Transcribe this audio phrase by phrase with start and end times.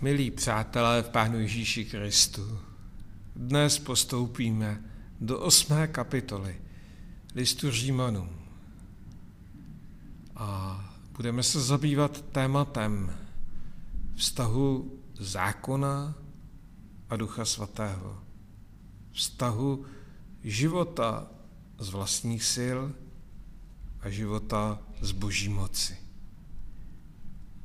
[0.00, 2.58] Milí přátelé v Pánu Ježíši Kristu,
[3.36, 4.84] dnes postoupíme
[5.20, 6.60] do osmé kapitoly
[7.34, 8.30] listu Římanům
[10.36, 10.80] a
[11.16, 13.16] budeme se zabývat tématem
[14.14, 16.14] vztahu zákona
[17.10, 18.22] a Ducha Svatého,
[19.12, 19.84] vztahu
[20.44, 21.26] života
[21.78, 22.78] z vlastních sil
[24.00, 25.96] a života z boží moci.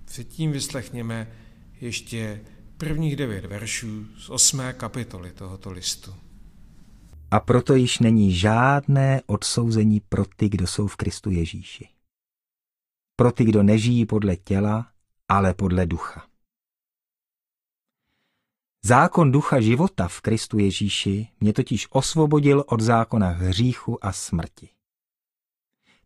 [0.06, 1.43] Předtím vyslechněme
[1.84, 2.46] ještě
[2.78, 6.16] prvních devět veršů z osmé kapitoly tohoto listu.
[7.32, 11.90] A proto již není žádné odsouzení pro ty, kdo jsou v Kristu Ježíši.
[13.16, 14.92] Pro ty, kdo nežijí podle těla,
[15.28, 16.28] ale podle ducha.
[18.86, 24.70] Zákon ducha života v Kristu Ježíši mě totiž osvobodil od zákona hříchu a smrti.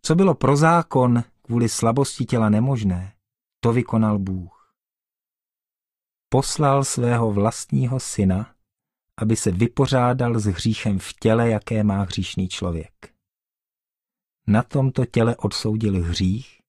[0.02, 3.13] Co bylo pro zákon kvůli slabosti těla nemožné,
[3.59, 4.57] to vykonal Bůh.
[6.30, 8.55] Poslal svého vlastního syna,
[9.18, 13.13] aby se vypořádal s hříchem v těle, jaké má hříšný člověk.
[14.48, 16.62] Na tomto těle odsoudil hřích,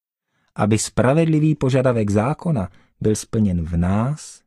[0.54, 2.68] aby spravedlivý požadavek zákona
[3.00, 4.42] byl splněn v nás,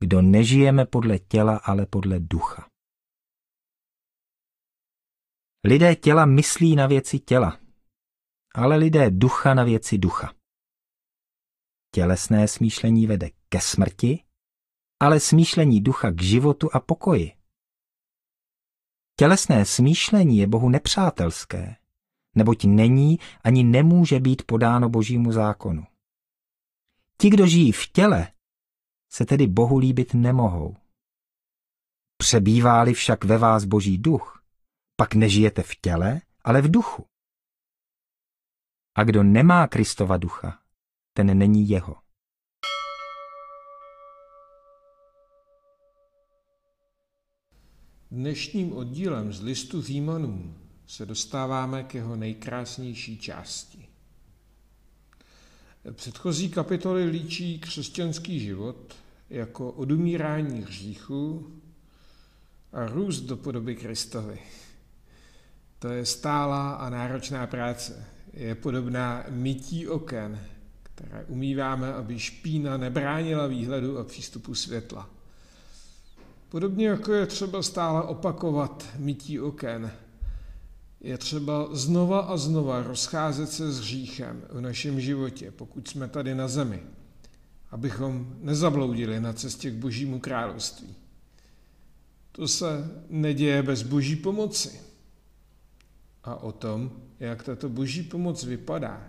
[0.00, 2.68] kdo nežijeme podle těla, ale podle ducha.
[5.64, 7.60] Lidé těla myslí na věci těla,
[8.54, 10.34] ale lidé ducha na věci ducha.
[11.94, 14.25] Tělesné smýšlení vede ke smrti,
[15.00, 17.32] ale smýšlení ducha k životu a pokoji.
[19.16, 21.76] Tělesné smýšlení je Bohu nepřátelské,
[22.34, 25.86] neboť není ani nemůže být podáno božímu zákonu.
[27.18, 28.32] Ti, kdo žijí v těle,
[29.10, 30.76] se tedy Bohu líbit nemohou.
[32.16, 34.42] Přebývá-li však ve vás boží duch,
[34.96, 37.06] pak nežijete v těle, ale v duchu.
[38.94, 40.62] A kdo nemá Kristova ducha,
[41.12, 42.05] ten není jeho.
[48.10, 50.54] Dnešním oddílem z listu Římanům
[50.86, 53.88] se dostáváme k jeho nejkrásnější části.
[55.92, 58.94] Předchozí kapitoly líčí křesťanský život
[59.30, 61.50] jako odumírání hříchu
[62.72, 64.38] a růst do podoby Kristovi.
[65.78, 68.04] To je stálá a náročná práce.
[68.32, 70.40] Je podobná mytí oken,
[70.82, 75.15] které umýváme, aby špína nebránila výhledu a přístupu světla.
[76.48, 79.92] Podobně jako je třeba stále opakovat mytí oken,
[81.00, 86.34] je třeba znova a znova rozcházet se s hříchem v našem životě, pokud jsme tady
[86.34, 86.82] na zemi,
[87.70, 90.94] abychom nezabloudili na cestě k božímu království.
[92.32, 94.80] To se neděje bez boží pomoci.
[96.24, 99.08] A o tom, jak tato boží pomoc vypadá,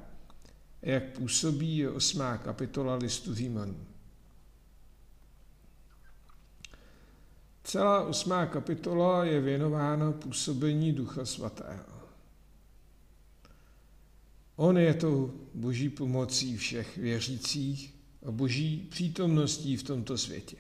[0.82, 3.78] jak působí je osmá kapitola listu Římanů.
[7.68, 11.84] Celá osmá kapitola je věnována působení Ducha Svatého.
[14.56, 17.96] On je tou boží pomocí všech věřících
[18.28, 20.58] a boží přítomností v tomto světě.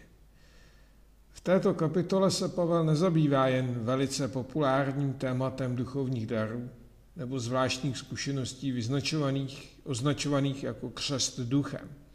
[1.30, 6.70] V této kapitole se Pavel nezabývá jen velice populárním tématem duchovních darů
[7.16, 11.90] nebo zvláštních zkušeností vyznačovaných, označovaných jako křest duchem–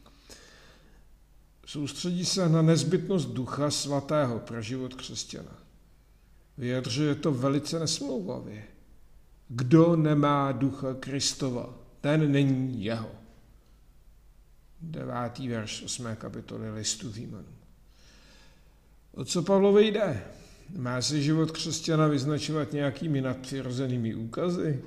[1.67, 5.59] Soustředí se na nezbytnost ducha svatého pro život křesťana.
[6.59, 8.65] Vyjadřuje to velice nesmlouvavě.
[9.49, 13.11] Kdo nemá ducha Kristova, ten není jeho.
[14.81, 16.17] Devátý verš 8.
[16.17, 17.53] kapitoly listu Římanů.
[19.15, 20.25] O co Pavlovi jde?
[20.77, 24.83] Má se život křesťana vyznačovat nějakými nadpřirozenými úkazy?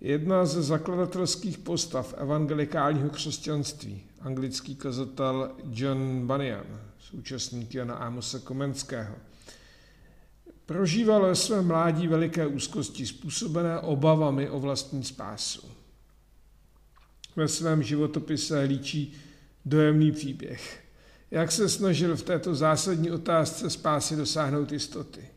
[0.00, 6.66] Jedna ze zakladatelských postav evangelikálního křesťanství, anglický kazatel John Bunyan,
[6.98, 9.14] současník Jana Amose Komenského,
[10.66, 15.68] prožíval ve svém mládí veliké úzkosti způsobené obavami o vlastní spásu.
[17.36, 19.14] Ve svém životopise líčí
[19.64, 20.84] dojemný příběh,
[21.30, 25.28] jak se snažil v této zásadní otázce spásy dosáhnout jistoty.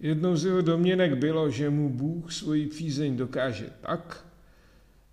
[0.00, 4.26] Jednou z jeho domněnek bylo, že mu Bůh svoji přízeň dokáže tak,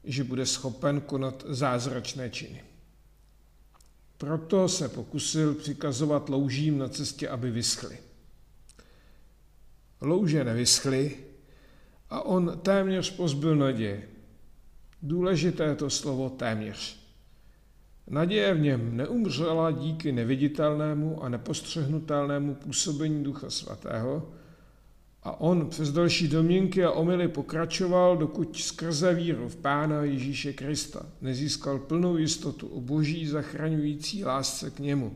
[0.04, 2.64] že bude schopen konat zázračné činy.
[4.18, 7.98] Proto se pokusil přikazovat loužím na cestě, aby vyschly.
[10.02, 11.18] Louže nevyschly
[12.10, 14.10] a on téměř pozbyl naděje.
[15.02, 17.00] Důležité je to slovo téměř.
[18.08, 24.34] Naděje v něm neumřela díky neviditelnému a nepostřehnutelnému působení Ducha Svatého,
[25.24, 31.06] A on přes další domněnky a omily pokračoval, dokud skrze víru v Pána Ježíše Krista
[31.22, 35.16] nezískal plnou jistotu o boží zachraňující lásce k němu.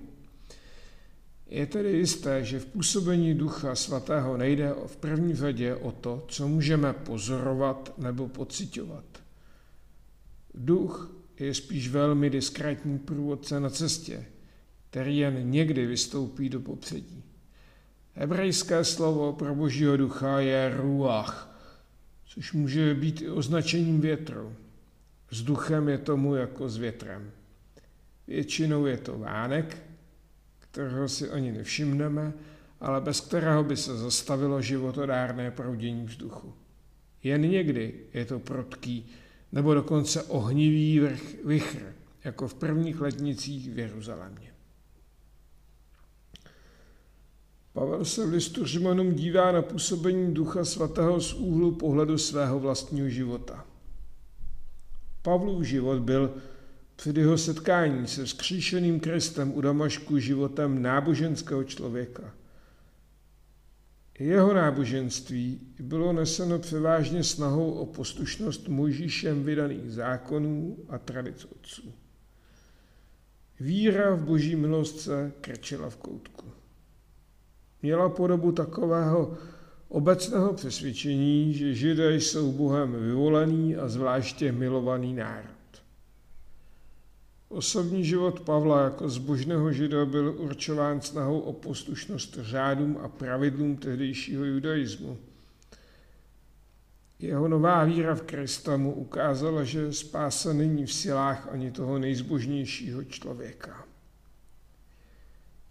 [1.48, 6.48] Je tedy jisté, že v působení Ducha Svatého nejde v první řadě o to, co
[6.48, 9.06] můžeme pozorovat nebo pocitovat.
[10.54, 14.26] Duch je spíš velmi diskrétní průvodce na cestě,
[14.90, 17.24] který jen někdy vystoupí do popředí.
[18.16, 21.60] Hebrejské slovo pro božího ducha je ruach,
[22.26, 24.56] což může být i označením větru.
[25.32, 27.32] S duchem je tomu jako s větrem.
[28.28, 29.78] Většinou je to vánek,
[30.60, 32.34] kterého si ani nevšimneme,
[32.80, 36.54] ale bez kterého by se zastavilo životodárné proudění vzduchu.
[37.24, 39.10] Jen někdy je to protký
[39.52, 41.94] nebo dokonce ohnivý vrch, vichr,
[42.24, 44.53] jako v prvních letnicích v Jeruzalémě.
[47.74, 53.10] Pavel se v listu Římanům dívá na působení Ducha Svatého z úhlu pohledu svého vlastního
[53.10, 53.66] života.
[55.22, 56.36] Pavlův život byl
[56.96, 62.34] před jeho setkání se vzkříšeným Kristem u Damašku životem náboženského člověka.
[64.20, 71.94] Jeho náboženství bylo neseno převážně snahou o poslušnost Mojžíšem vydaných zákonů a tradic otců.
[73.60, 76.53] Víra v boží milost se krčila v koutku.
[77.84, 79.38] Měla podobu takového
[79.90, 85.50] obecného přesvědčení, že Židé jsou Bohem vyvolený a zvláště milovaný národ.
[87.50, 94.46] Osobní život Pavla jako zbožného žida byl určován snahou o poslušnost řádům a pravidlům tehdejšího
[94.46, 95.18] judaismu.
[97.20, 103.04] Jeho nová víra v Krista mu ukázala, že spása není v silách ani toho nejzbožnějšího
[103.04, 103.86] člověka.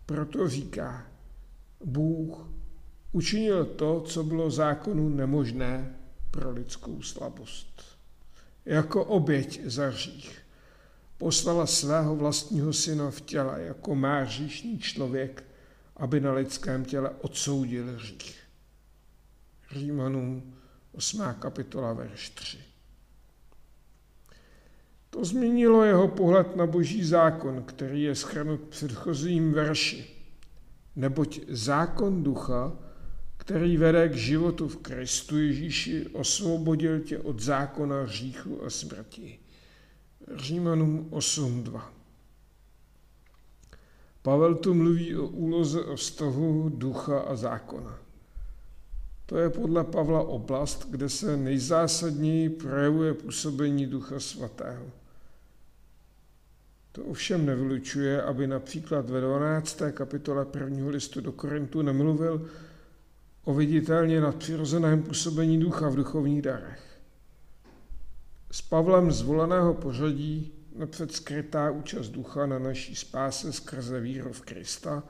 [0.06, 1.11] Proto říká,
[1.84, 2.49] Bůh
[3.12, 5.96] učinil to, co bylo zákonu nemožné
[6.31, 7.82] pro lidskou slabost.
[8.64, 10.43] Jako oběť za hřích
[11.19, 14.25] poslala svého vlastního syna v těle jako má
[14.79, 15.44] člověk,
[15.96, 18.38] aby na lidském těle odsoudil hřích.
[19.70, 20.55] Římanům
[20.93, 21.23] 8.
[21.38, 22.58] kapitola, verš 3.
[25.11, 30.11] To změnilo jeho pohled na boží zákon, který je schrnut v předchozím verši.
[30.96, 32.72] Neboť zákon ducha,
[33.36, 39.38] který vede k životu v Kristu Ježíši, osvobodil tě od zákona hříchu a smrti.
[40.36, 41.82] Římanům 8.2.
[44.22, 47.98] Pavel tu mluví o úloze o vztahu ducha a zákona.
[49.26, 54.84] To je podle Pavla oblast, kde se nejzásadněji projevuje působení ducha svatého.
[56.92, 59.82] To ovšem nevylučuje, aby například ve 12.
[59.92, 62.50] kapitole prvního listu do Korintu nemluvil
[63.44, 67.00] o viditelně nadpřirozeném působení ducha v duchovních darech.
[68.50, 75.02] S Pavlem zvoleného pořadí napřed skrytá účast ducha na naší spáse skrze víru v Krista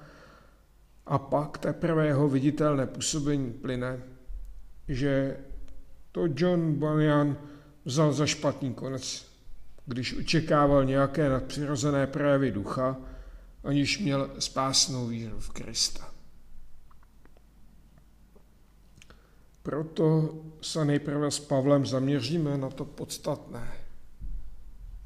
[1.07, 4.03] a pak teprve jeho viditelné působení plyne,
[4.89, 5.37] že
[6.13, 7.37] to John Bunyan
[7.85, 9.32] vzal za špatný konec,
[9.87, 12.97] když očekával nějaké nadpřirozené projevy ducha,
[13.65, 16.13] aniž měl spásnou víru v Krista.
[19.63, 23.73] Proto se nejprve s Pavlem zaměříme na to podstatné.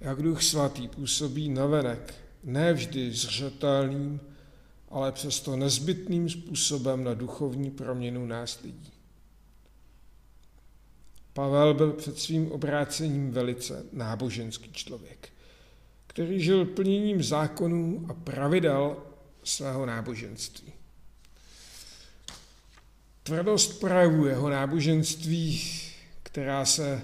[0.00, 2.14] Jak Duch Svatý působí navenek,
[2.44, 4.20] ne vždy zřetelným,
[4.88, 8.95] ale přesto nezbytným způsobem na duchovní proměnu nás lidí.
[11.36, 15.28] Pavel byl před svým obrácením velice náboženský člověk,
[16.06, 18.96] který žil plněním zákonů a pravidel
[19.44, 20.72] svého náboženství.
[23.22, 25.60] Tvrdost projevu jeho náboženství,
[26.22, 27.02] která se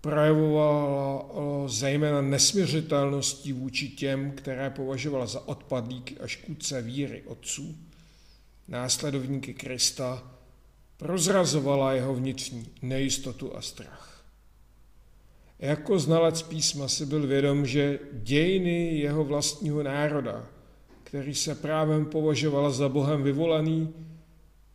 [0.00, 1.24] projevovala
[1.66, 7.76] zejména nesměřitelností vůči těm, které považovala za odpadlíky a škůdce víry otců,
[8.68, 10.31] následovníky Krista,
[11.02, 14.24] prozrazovala jeho vnitřní nejistotu a strach.
[15.58, 20.46] Jako znalec písma si byl vědom, že dějiny jeho vlastního národa,
[21.02, 23.94] který se právem považoval za Bohem vyvolený,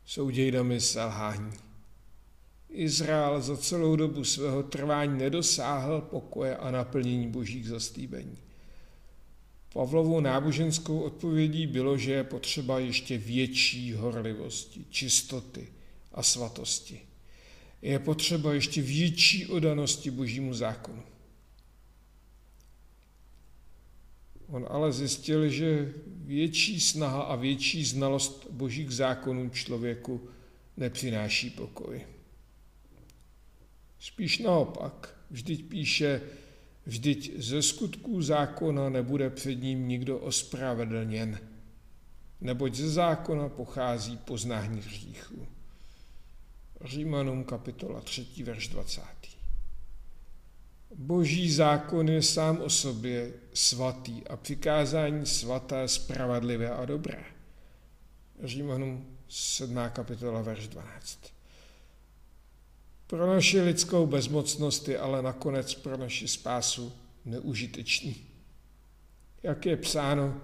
[0.05, 1.51] jsou dějinami selhání.
[2.69, 8.37] Izrael za celou dobu svého trvání nedosáhl pokoje a naplnění božích zastýbení.
[9.73, 15.76] Pavlovou náboženskou odpovědí bylo, že je potřeba ještě větší horlivosti, čistoty
[16.17, 17.01] a svatosti.
[17.81, 21.03] Je potřeba ještě větší odanosti božímu zákonu.
[24.47, 30.29] On ale zjistil, že větší snaha a větší znalost božích zákonů člověku
[30.77, 32.05] nepřináší pokoj.
[33.99, 36.21] Spíš naopak, vždyť píše,
[36.85, 41.39] vždyť ze skutků zákona nebude před ním nikdo ospravedlněn,
[42.41, 45.47] neboť ze zákona pochází poznání hříchu.
[46.85, 49.01] Římanům kapitola 3, verš 20.
[50.95, 57.23] Boží zákon je sám o sobě svatý a přikázání svaté, spravedlivé a dobré.
[58.43, 59.77] Římanům 7.
[59.93, 61.19] kapitola, verš 12.
[63.07, 66.93] Pro naši lidskou bezmocnost je ale nakonec pro naši spásu
[67.25, 68.15] neužitečný.
[69.43, 70.41] Jak je psáno,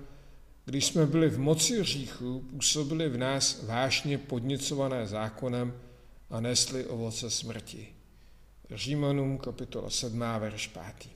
[0.66, 5.74] když jsme byli v moci hříchu, působili v nás vášně podněcované zákonem
[6.30, 7.88] a nesli ovoce smrti.
[8.72, 11.10] Římanům kapitola 7, verš 5.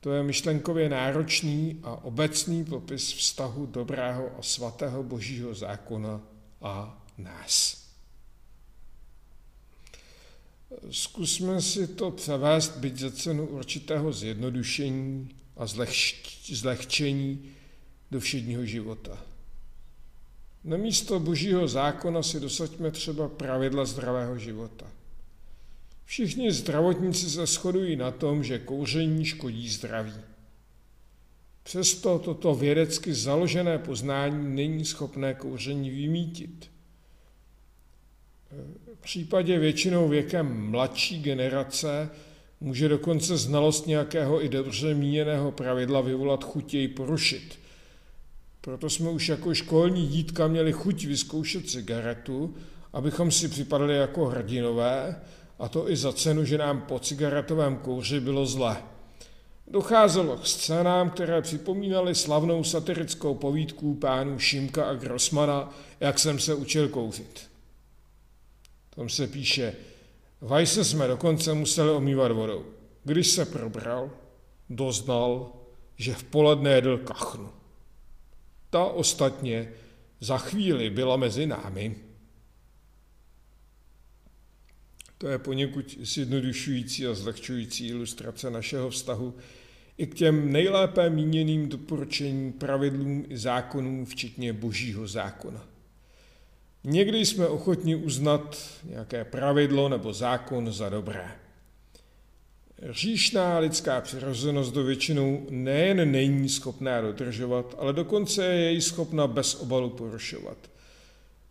[0.00, 6.20] To je myšlenkově náročný a obecný popis vztahu dobrého a svatého božího zákona
[6.62, 7.82] a nás.
[10.90, 15.66] Zkusme si to převést, byť za cenu určitého zjednodušení a
[16.52, 17.50] zlehčení
[18.10, 19.31] do všedního života.
[20.64, 24.86] Na místo božího zákona si dosaďme třeba pravidla zdravého života–
[26.12, 30.14] Všichni zdravotníci se shodují na tom, že kouření škodí zdraví.
[31.62, 36.70] Přesto toto vědecky založené poznání není schopné kouření vymítit.
[38.94, 42.10] V případě většinou věkem mladší generace
[42.60, 47.58] může dokonce znalost nějakého i dobře míněného pravidla vyvolat jej porušit.
[48.64, 52.54] Proto jsme už jako školní dítka měli chuť vyzkoušet cigaretu,
[52.92, 55.20] abychom si připadali jako hrdinové,
[55.58, 58.76] a to i za cenu, že nám po cigaretovém kouři bylo zle.
[59.66, 66.54] Docházelo k scénám, které připomínaly slavnou satirickou povídku pánů Šimka a Grossmana, jak jsem se
[66.54, 67.50] učil kouřit.
[68.96, 69.74] Tam se píše,
[70.40, 72.64] Vajse jsme dokonce museli omývat vodou.
[73.04, 74.10] Když se probral,
[74.70, 75.52] doznal,
[75.96, 77.61] že v poledne jedl kachnu.
[78.72, 79.72] Ta ostatně
[80.20, 81.96] za chvíli byla mezi námi.
[85.18, 89.34] To je poněkud zjednodušující a zlehčující ilustrace našeho vztahu
[89.98, 95.66] i k těm nejlépe míněným doporučením, pravidlům i zákonům, včetně božího zákona.
[96.84, 101.41] Někdy jsme ochotni uznat nějaké pravidlo nebo zákon za dobré.
[102.90, 109.54] Říšná lidská přirozenost do většinou nejen není schopná dodržovat, ale dokonce je jej schopna bez
[109.54, 110.58] obalu porušovat.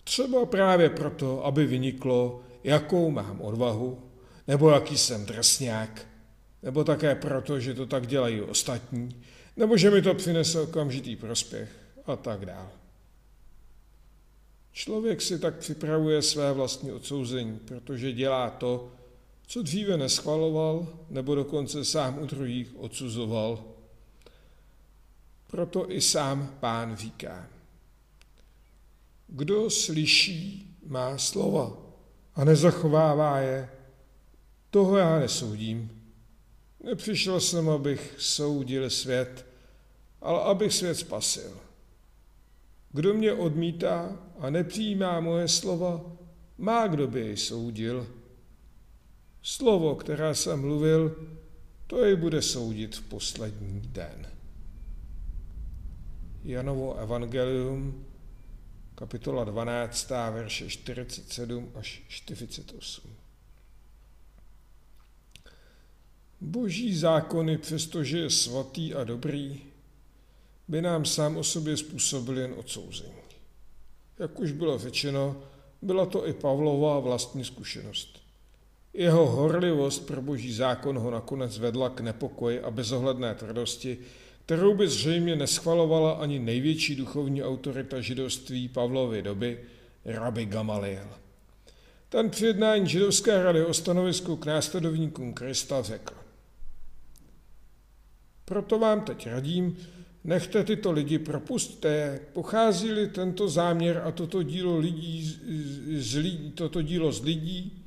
[0.03, 3.99] Třeba právě proto, aby vyniklo, jakou mám odvahu,
[4.47, 6.07] nebo jaký jsem drsňák,
[6.63, 9.21] nebo také proto, že to tak dělají ostatní,
[9.57, 11.69] nebo že mi to přinese okamžitý prospěch
[12.05, 12.69] a tak dále.
[14.73, 18.91] Člověk si tak připravuje své vlastní odsouzení, protože dělá to,
[19.51, 23.63] co dříve neschvaloval, nebo dokonce sám u druhých odsuzoval.
[25.47, 27.47] Proto i sám pán říká.
[29.27, 31.77] Kdo slyší má slova,
[32.35, 33.69] a nezachovává je,
[34.69, 36.01] toho já nesoudím.
[36.83, 39.45] Nepřišel jsem, abych soudil svět,
[40.21, 41.57] ale abych svět spasil.
[42.91, 46.01] Kdo mě odmítá a nepřijímá moje slova,
[46.57, 48.20] má kdo by jej soudil.
[49.43, 51.27] Slovo, které jsem mluvil,
[51.87, 54.27] to jej bude soudit v poslední den.
[56.43, 58.05] Janovo evangelium,
[58.95, 63.11] kapitola 12, verše 47 až 48.
[66.41, 69.61] Boží zákony, přestože je svatý a dobrý,
[70.67, 73.13] by nám sám o sobě způsobil jen odsouzení.
[74.19, 75.43] Jak už bylo řečeno,
[75.81, 78.20] byla to i Pavlova vlastní zkušenost.
[78.93, 83.97] Jeho horlivost pro boží zákon ho nakonec vedla k nepokoji a bezohledné tvrdosti,
[84.45, 89.59] kterou by zřejmě neschvalovala ani největší duchovní autorita židovství Pavlovy doby,
[90.05, 91.07] rabi Gamaliel.
[92.09, 96.13] Ten při jednání židovské rady o stanovisku k následovníkům Krista řekl.
[98.45, 99.77] Proto vám teď radím,
[100.23, 105.39] nechte tyto lidi, propustte Pochází-li tento záměr a toto dílo, lidí
[105.99, 107.80] z lidí, toto dílo z lidí,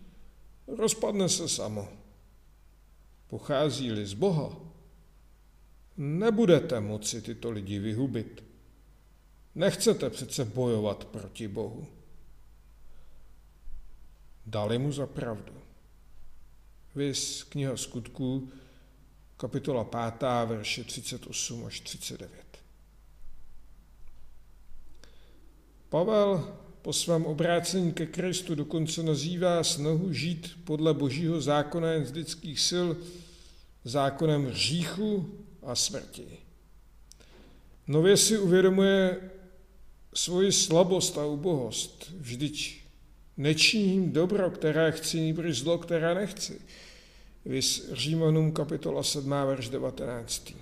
[0.67, 1.89] rozpadne se samo.
[3.27, 4.65] Pochází-li z Boha,
[5.97, 8.45] Nebudete moci tyto lidi vyhubit.
[9.55, 11.87] Nechcete přece bojovat proti Bohu.
[14.47, 15.53] Dali mu za pravdu.
[16.95, 18.49] Vys kniha skutků,
[19.37, 22.31] kapitola 5, verše 38 až 39.
[25.89, 32.13] Pavel po svém obrácení ke Kristu dokonce nazývá snahu žít podle božího zákona jen z
[32.13, 32.89] lidských sil
[33.85, 36.27] zákonem hříchu a smrti.
[37.89, 39.21] Nově si uvědomuje
[40.15, 42.13] svoji slabost a ubohost.
[42.19, 42.83] Vždyť
[43.37, 46.61] nečiním dobro, které chci, nýbrž zlo, které nechci.
[47.45, 50.53] Vys Římanům kapitola 7, verš 19.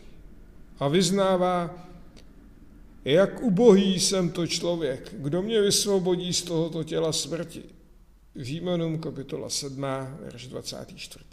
[0.78, 1.88] A vyznává,
[3.04, 7.62] jak ubohý jsem to člověk, kdo mě vysvobodí z tohoto těla smrti.
[8.36, 9.80] Římanům kapitola 7,
[10.20, 11.24] verš 24.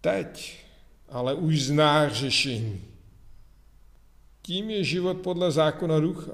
[0.00, 0.62] Teď
[1.08, 2.80] ale už zná řešení.
[4.42, 6.32] Tím je život podle zákona ducha.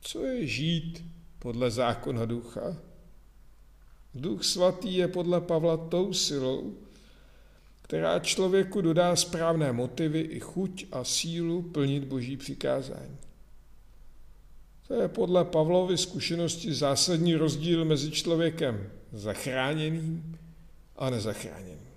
[0.00, 1.04] Co je žít
[1.38, 2.76] podle zákona ducha?
[4.14, 6.76] Duch svatý je podle Pavla tou silou,
[7.88, 13.16] která člověku dodá správné motivy i chuť a sílu plnit boží přikázání.
[14.88, 20.38] To je podle Pavlovy zkušenosti zásadní rozdíl mezi člověkem zachráněným
[20.96, 21.88] a nezachráněným.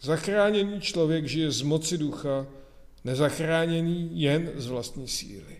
[0.00, 2.46] Zachráněný člověk žije z moci ducha,
[3.04, 5.56] nezachráněný jen z vlastní síly.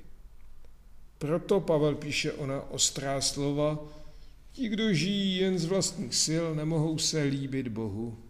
[1.18, 3.78] Proto Pavel píše ona ostrá slova,
[4.52, 8.27] ti, kdo žijí jen z vlastních sil, nemohou se líbit Bohu.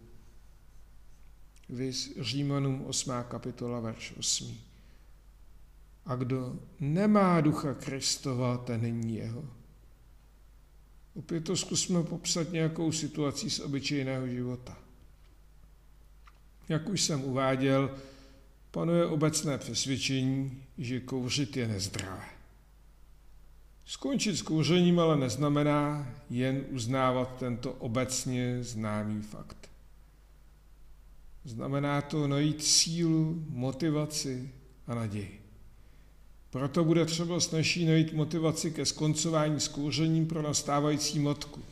[1.69, 3.13] Vys Římanům 8.
[3.29, 4.59] kapitola, verš 8.
[6.07, 9.45] A kdo nemá ducha Kristova, ten není jeho.
[11.15, 14.79] Opět to zkusme popsat nějakou situací z obyčejného života.
[16.69, 17.99] Jak už jsem uváděl,
[18.71, 22.25] panuje obecné přesvědčení, že kouřit je nezdravé.
[23.85, 29.71] Skončit s kouřením ale neznamená jen uznávat tento obecně známý fakt.
[31.49, 34.51] Znamená to najít sílu, motivaci
[34.87, 35.43] a naději.
[36.51, 41.63] Proto bude třeba snaží najít motivaci ke skoncování s kouřením pro nastávající matku.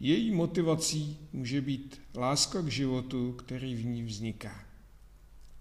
[0.00, 4.64] Její motivací může být láska k životu, který v ní vzniká.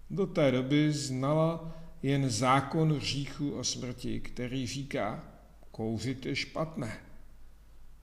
[0.10, 5.24] Do té doby znala jen zákon hříchu a smrti, který říká,
[5.71, 7.00] kouřit je špatné.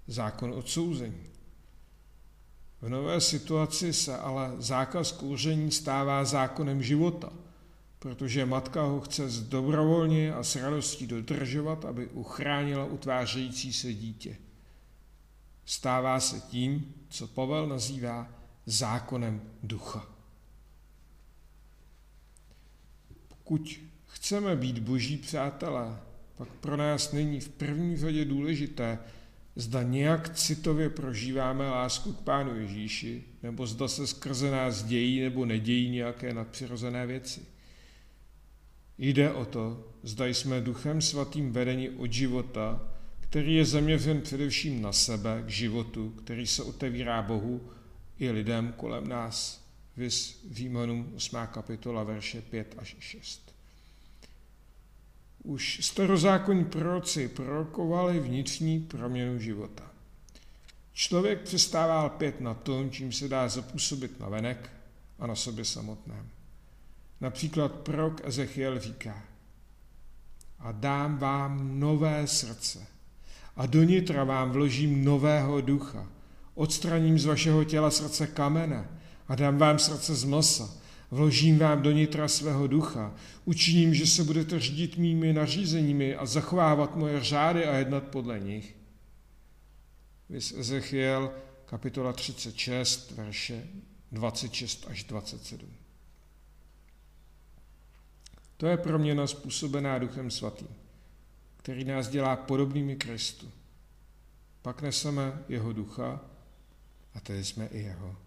[0.06, 1.33] Zákon odsouzení.
[2.84, 7.32] V nové situaci se ale zákaz kouření stává zákonem života,
[7.98, 14.36] protože matka ho chce dobrovolně a s radostí dodržovat, aby uchránila utvářející se dítě.
[15.64, 18.28] Stává se tím, co Pavel nazývá
[18.66, 20.06] zákonem ducha.
[23.28, 26.00] Pokud chceme být boží přátelé,
[26.36, 28.98] pak pro nás není v první řadě důležité,
[29.56, 35.46] zda nějak citově prožíváme lásku k Pánu Ježíši, nebo zda se skrze nás dějí nebo
[35.46, 37.40] nedějí nějaké nadpřirozené věci.
[38.98, 42.80] Jde o to, zda jsme duchem svatým vedeni od života,
[43.20, 47.70] který je zaměřen především na sebe, k životu, který se otevírá Bohu
[48.18, 49.64] i lidem kolem nás.
[49.96, 51.36] Vys Římanům 8.
[51.52, 53.53] kapitola, verše 5 až 6.
[55.44, 59.90] Už starozákonní proroci prorokovali vnitřní proměnu života.
[60.92, 64.70] Člověk přestává lpět na tom, čím se dá zapůsobit na venek
[65.18, 66.28] a na sobě samotném.
[67.20, 69.22] Například prorok Ezechiel říká,
[70.58, 72.86] a dám vám nové srdce
[73.56, 76.08] a do nitra vám vložím nového ducha.
[76.54, 78.88] Odstraním z vašeho těla srdce kamene
[79.28, 80.83] a dám vám srdce z masa
[81.14, 86.96] Vložím vám do nitra svého ducha, učiním, že se budete řídit mými nařízeními a zachovávat
[86.96, 88.76] moje řády a jednat podle nich.
[90.28, 91.32] Vys Ezechiel,
[91.66, 93.66] kapitola 36, verše
[94.12, 95.68] 26 až 27.
[98.56, 100.68] To je proměna způsobená Duchem Svatým,
[101.56, 103.52] který nás dělá podobnými Kristu.
[104.62, 106.20] Pak neseme jeho ducha
[107.14, 108.23] a tedy jsme i jeho.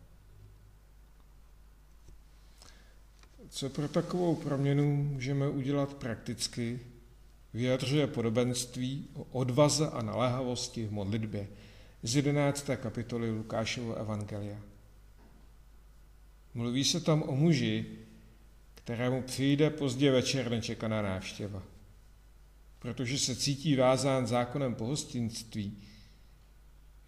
[3.58, 6.80] Co pro takovou proměnu můžeme udělat prakticky,
[7.54, 11.48] vyjadřuje podobenství o odvaze a naléhavosti v modlitbě
[12.04, 12.70] z 11.
[12.76, 14.58] kapitoly Lukášovo evangelia.
[16.54, 17.86] Mluví se tam o muži,
[18.76, 21.64] kterému přijde pozdě večer nečekaná návštěva.
[22.80, 25.78] Protože se cítí vázán zákonem pohostinství,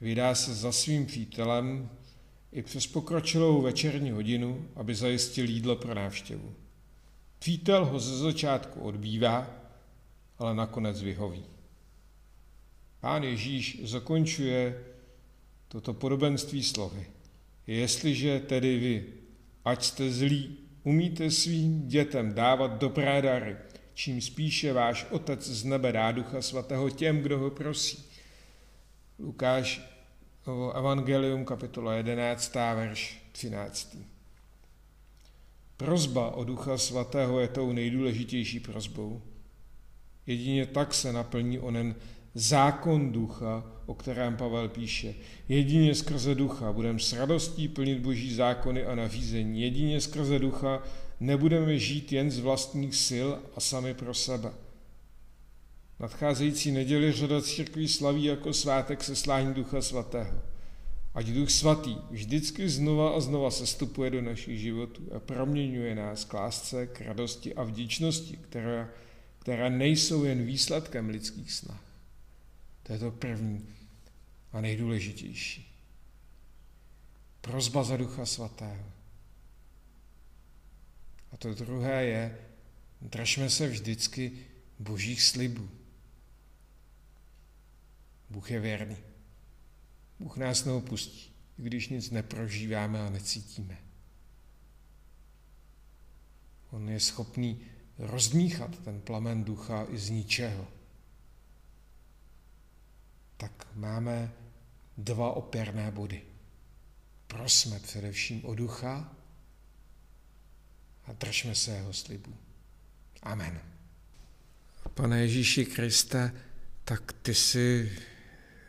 [0.01, 1.89] vydá se za svým přítelem
[2.51, 6.53] i přes pokročilou večerní hodinu, aby zajistil jídlo pro návštěvu.
[7.39, 9.47] Přítel ho ze začátku odbývá,
[10.37, 11.43] ale nakonec vyhoví.
[12.99, 14.83] Pán Ježíš zakončuje
[15.67, 17.05] toto podobenství slovy.
[17.67, 19.05] Jestliže tedy vy,
[19.65, 23.57] ať jste zlí, umíte svým dětem dávat dobré dary,
[23.93, 28.05] čím spíše váš Otec z nebe dá Ducha Svatého těm, kdo ho prosí.
[29.19, 29.81] Lukáš
[30.75, 33.97] Evangelium kapitola 11, verš 13.
[35.77, 39.21] Prozba o Ducha Svatého je tou nejdůležitější prozbou.
[40.27, 41.95] Jedině tak se naplní onen
[42.33, 45.15] zákon ducha, o kterém Pavel píše.
[45.49, 49.61] Jedině skrze ducha budeme s radostí plnit boží zákony a nařízení.
[49.61, 50.83] Jedině skrze ducha
[51.19, 54.51] nebudeme žít jen z vlastních sil a sami pro sebe.
[55.99, 60.41] Nadcházející neděli řada církví slaví jako svátek seslání Ducha Svatého.
[61.13, 66.33] Ať Duch Svatý vždycky znova a znova sestupuje do našich životů a proměňuje nás k
[66.33, 68.89] lásce, k radosti a vděčnosti, které,
[69.39, 71.81] které nejsou jen výsledkem lidských snah.
[72.83, 73.69] To je to první
[74.51, 75.75] a nejdůležitější.
[77.41, 78.85] Prozba za Ducha Svatého.
[81.31, 82.37] A to druhé je,
[83.01, 84.31] držme se vždycky
[84.79, 85.69] božích slibů.
[88.29, 88.97] Bůh je věrný.
[90.19, 93.77] Bůh nás neopustí, když nic neprožíváme a necítíme.
[96.71, 97.61] On je schopný
[97.97, 100.67] rozdmíchat ten plamen ducha i z ničeho.
[103.37, 104.31] Tak máme
[104.97, 106.21] dva opěrné body.
[107.27, 109.15] Prosme především o ducha
[111.05, 112.33] a držme se jeho slibu.
[113.23, 113.61] Amen.
[114.93, 116.33] Pane Ježíši Kriste,
[116.83, 117.97] tak ty jsi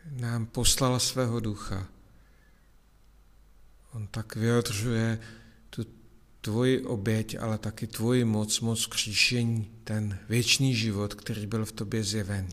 [0.09, 1.87] nám poslal svého ducha.
[3.93, 5.19] On tak vyjadřuje
[5.69, 5.85] tu
[6.41, 12.03] tvoji oběť, ale taky tvoji moc, moc kříšení, ten věčný život, který byl v tobě
[12.03, 12.47] zjeven.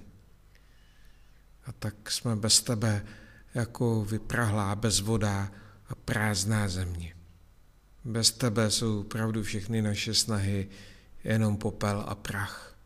[1.65, 3.07] A tak jsme bez tebe
[3.55, 5.53] jako vyprahlá, bezvodá
[5.89, 7.15] a prázdná země.
[8.05, 10.69] Bez tebe jsou opravdu všechny naše snahy
[11.25, 12.79] jenom popel a prach.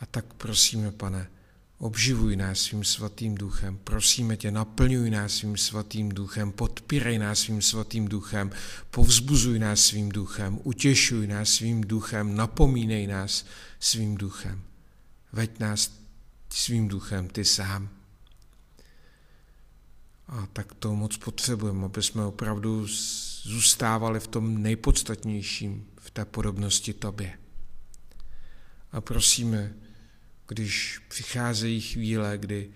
[0.00, 1.30] A tak prosíme, pane,
[1.78, 7.62] Obživuj nás svým svatým duchem, prosíme tě, naplňuj nás svým svatým duchem, podpírej nás svým
[7.62, 8.50] svatým duchem,
[8.90, 13.46] povzbuzuj nás svým duchem, utěšuj nás svým duchem, napomínej nás
[13.80, 14.62] svým duchem.
[15.32, 15.92] Veď nás
[16.50, 17.88] svým duchem ty sám.
[20.28, 22.86] A tak to moc potřebujeme, aby jsme opravdu
[23.42, 27.38] zůstávali v tom nejpodstatnějším, v té podobnosti tobě.
[28.92, 29.74] A prosíme,
[30.48, 32.70] když přicházejí chvíle, kdy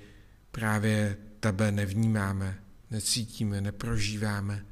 [0.51, 4.67] právě tebe nevnímáme, necítíme, neprožíváme,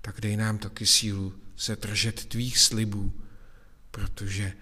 [0.00, 3.12] tak dej nám taky sílu se držet tvých slibů,
[3.90, 4.52] protože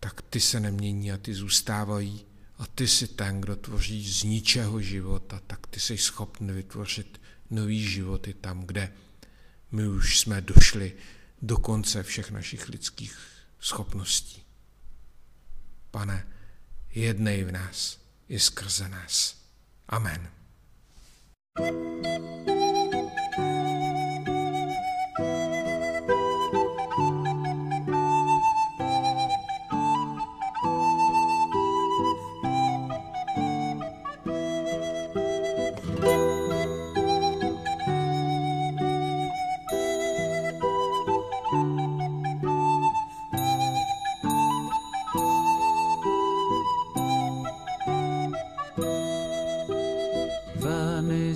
[0.00, 2.26] tak ty se nemění a ty zůstávají
[2.58, 7.88] a ty si ten, kdo tvoří z ničeho života, tak ty jsi schopný vytvořit nový
[7.88, 8.92] životy tam, kde
[9.70, 10.92] my už jsme došli
[11.42, 13.18] do konce všech našich lidských
[13.60, 14.42] schopností.
[15.90, 16.26] Pane,
[16.96, 19.36] jednej v nás i skrze nás.
[19.88, 20.28] Amen.
[21.56, 22.55] thank you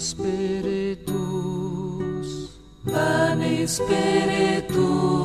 [0.00, 1.08] Spiritus.
[2.84, 5.20] Veni Spiritus.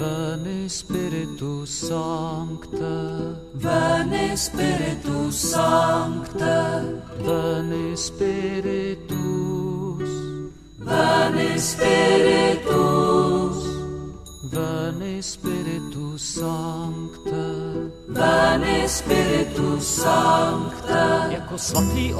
[0.00, 9.18] Veni Spiritus Sancte, Veni Spiritus Sancte, Veni Spiritus.
[10.78, 12.39] Veni Spiritus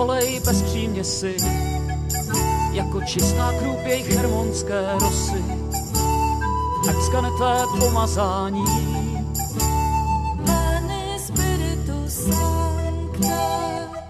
[0.01, 1.37] olej bez příměsi,
[2.73, 5.45] jako čistá krůp jejich hermonské rosy,
[6.89, 8.65] ať skane tvé pomazání.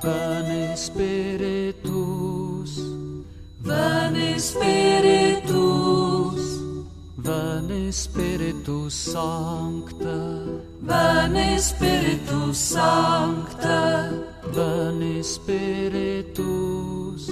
[0.03, 2.79] Veni Spiritus,
[3.61, 6.41] Veni Spiritus,
[7.19, 10.17] Veni Spiritus Sancte,
[10.83, 14.11] Veni Spiritus Sancte,
[14.51, 17.31] Veni Spiritus,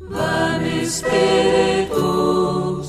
[0.00, 2.88] Veni Spiritus,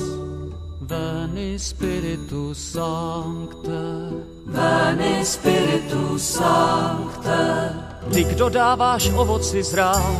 [0.80, 4.12] Veni Spiritus Sancte,
[4.46, 7.74] Veni Spiritus Sancte.
[8.12, 10.16] Ty, kdo dáváš ovoci zrát,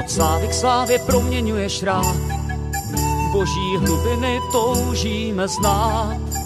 [0.00, 2.16] od slávy k slávě proměňuješ rád,
[3.32, 6.37] boží hlubiny toužíme znát.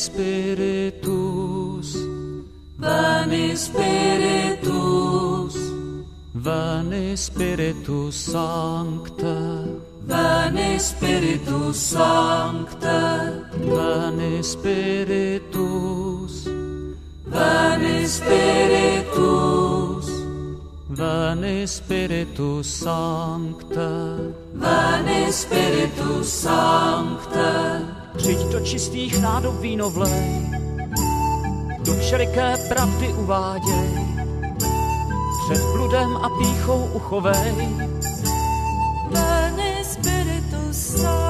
[0.00, 1.92] Spiritus,
[2.78, 5.54] Veni Spiritus,
[6.32, 9.66] Veni Spiritus Sancta,
[10.06, 16.46] Veni Spiritus Sancte, Veni Spiritus,
[17.26, 20.06] Veni Spiritus,
[20.88, 24.32] Veni Spiritus Sancte.
[24.54, 30.46] Veni Spiritus Sancte, Přijď do čistých nádob víno vlej,
[31.84, 33.90] do všeliké pravdy uváděj,
[35.44, 37.68] před bludem a píchou uchovej,
[39.10, 41.29] Veni Spiritus Sancte.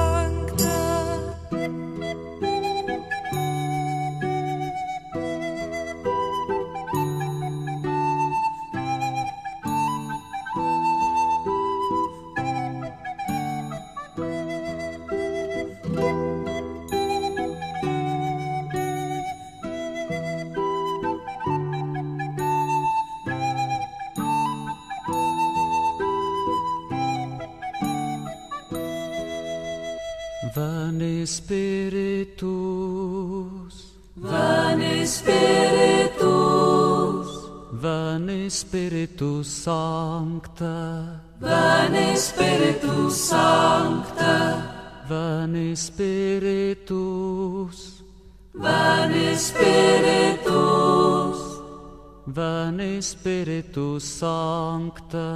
[31.31, 32.45] spiritus.
[34.15, 36.21] Vane spiritus.
[37.71, 41.21] Vane spiritus sancta.
[41.39, 44.35] Vane spiritus sancta.
[45.09, 47.23] Vane spiritus.
[48.53, 50.51] Vane spiritus.
[52.27, 55.27] Vane spiritus sancta.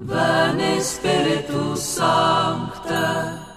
[0.00, 3.51] Vane spiritus sancta.